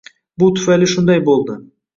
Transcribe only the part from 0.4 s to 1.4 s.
Bu tufayli shunday